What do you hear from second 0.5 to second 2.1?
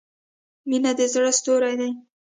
•مینه د زړۀ ستوری دی.